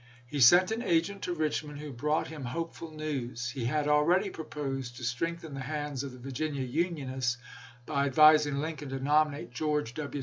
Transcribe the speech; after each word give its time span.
He 0.25 0.39
sent 0.39 0.71
an 0.71 0.81
agent 0.81 1.21
to 1.21 1.33
Richmond, 1.35 1.77
who 1.77 1.93
brought 1.93 2.27
him 2.29 2.43
hopeful 2.45 2.89
news. 2.89 3.51
He 3.51 3.65
had 3.65 3.87
already 3.87 4.31
proposed 4.31 4.97
to 4.97 5.03
strengthen 5.03 5.53
the 5.53 5.59
hands 5.59 6.03
of 6.03 6.11
the 6.11 6.17
Virginia 6.17 6.63
unionists 6.63 7.37
by 7.85 8.07
advising 8.07 8.55
Lin 8.57 8.77
coln 8.77 8.89
to 8.89 8.99
nominate 8.99 9.51
George 9.51 9.93
W. 9.93 10.19